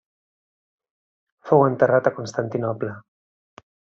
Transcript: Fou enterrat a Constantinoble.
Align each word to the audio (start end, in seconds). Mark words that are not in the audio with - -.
Fou 1.49 1.67
enterrat 1.67 2.09
a 2.11 2.13
Constantinoble. 2.17 2.95